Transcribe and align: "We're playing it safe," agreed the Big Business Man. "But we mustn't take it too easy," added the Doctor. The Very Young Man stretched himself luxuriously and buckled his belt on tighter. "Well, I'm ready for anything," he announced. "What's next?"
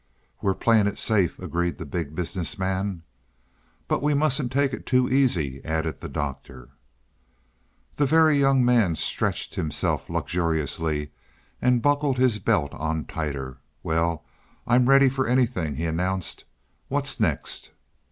"We're 0.41 0.55
playing 0.55 0.87
it 0.87 0.97
safe," 0.97 1.37
agreed 1.37 1.77
the 1.77 1.85
Big 1.85 2.15
Business 2.15 2.57
Man. 2.57 3.03
"But 3.87 4.01
we 4.01 4.15
mustn't 4.15 4.51
take 4.51 4.73
it 4.73 4.87
too 4.87 5.07
easy," 5.07 5.63
added 5.63 6.01
the 6.01 6.09
Doctor. 6.09 6.69
The 7.97 8.07
Very 8.07 8.39
Young 8.39 8.65
Man 8.65 8.95
stretched 8.95 9.53
himself 9.53 10.09
luxuriously 10.09 11.11
and 11.61 11.83
buckled 11.83 12.17
his 12.17 12.39
belt 12.39 12.73
on 12.73 13.05
tighter. 13.05 13.59
"Well, 13.83 14.25
I'm 14.65 14.89
ready 14.89 15.07
for 15.07 15.27
anything," 15.27 15.75
he 15.75 15.85
announced. 15.85 16.45
"What's 16.87 17.19
next?" 17.19 17.69